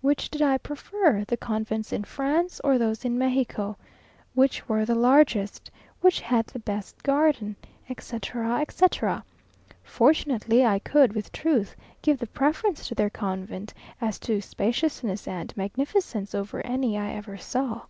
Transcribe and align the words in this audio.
Which 0.00 0.30
did 0.30 0.42
I 0.42 0.58
prefer, 0.58 1.24
the 1.26 1.36
convents 1.36 1.92
in 1.92 2.04
France, 2.04 2.60
or 2.62 2.78
those 2.78 3.04
in 3.04 3.18
Mexico? 3.18 3.76
Which 4.32 4.68
were 4.68 4.84
largest? 4.86 5.72
Which 6.02 6.20
had 6.20 6.46
the 6.46 6.60
best 6.60 7.02
garden? 7.02 7.56
etc., 7.90 8.60
etc. 8.60 9.24
Fortunately, 9.82 10.64
I 10.64 10.78
could, 10.78 11.14
with 11.14 11.32
truth, 11.32 11.74
give 12.00 12.20
the 12.20 12.28
preference 12.28 12.86
to 12.86 12.94
their 12.94 13.10
convent, 13.10 13.74
as 14.00 14.20
to 14.20 14.40
spaciousness 14.40 15.26
and 15.26 15.52
magnificence, 15.56 16.32
over 16.32 16.64
any 16.64 16.96
I 16.96 17.10
ever 17.10 17.36
saw. 17.36 17.80